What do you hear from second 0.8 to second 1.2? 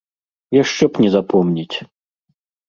б не